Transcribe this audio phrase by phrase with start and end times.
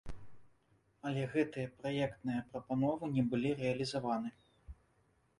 [1.09, 4.29] Але гэтыя праектныя прапановы не былі рэалізаваны.